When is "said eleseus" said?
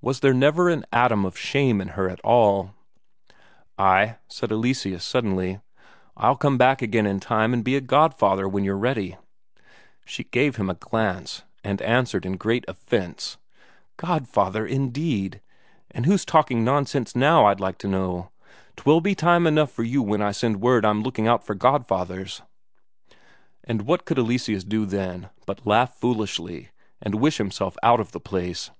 4.26-5.00